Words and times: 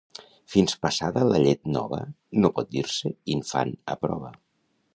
Fins 0.53 0.71
passada 0.85 1.25
la 1.31 1.41
llet 1.43 1.61
nova 1.75 1.99
no 2.45 2.51
pot 2.55 2.71
dir-se 2.77 3.13
infant 3.35 3.75
a 3.95 3.99
prova. 4.07 4.33